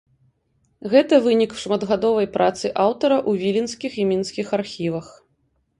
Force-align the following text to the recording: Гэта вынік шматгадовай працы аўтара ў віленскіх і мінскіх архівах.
Гэта 0.93 1.19
вынік 1.25 1.51
шматгадовай 1.65 2.27
працы 2.39 2.65
аўтара 2.85 3.17
ў 3.29 3.47
віленскіх 3.47 3.91
і 4.05 4.09
мінскіх 4.15 4.47
архівах. 4.61 5.07